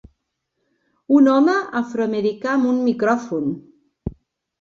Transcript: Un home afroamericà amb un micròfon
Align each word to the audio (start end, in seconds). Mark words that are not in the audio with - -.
Un 1.17 1.29
home 1.33 1.57
afroamericà 1.79 2.49
amb 2.53 2.71
un 2.71 2.81
micròfon 2.87 3.53